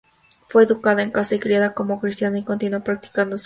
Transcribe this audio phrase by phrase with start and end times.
[0.47, 3.39] Fue educada en casa y criada como cristiana y continúa practicando su fe.